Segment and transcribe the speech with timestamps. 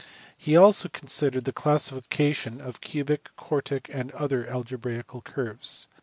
[0.35, 5.85] He also considered the classification of cubic, quartic, and other algebraical curves.